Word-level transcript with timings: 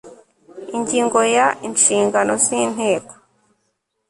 ingingo 0.77 1.19
ya 1.35 1.47
inshingano 1.67 2.33
z 2.43 2.45
inteko 2.61 3.13